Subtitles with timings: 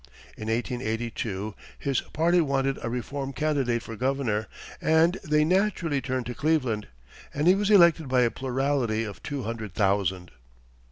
[0.35, 4.47] In 1882, his party wanted a reform candidate for governor,
[4.81, 6.87] and they naturally turned to Cleveland,
[7.35, 10.31] and he was elected by a plurality of two hundred thousand.